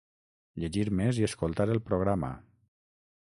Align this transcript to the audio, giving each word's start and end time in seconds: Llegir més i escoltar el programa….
Llegir 0.61 0.85
més 0.99 1.19
i 1.21 1.27
escoltar 1.27 1.69
el 1.75 1.83
programa…. 1.91 2.31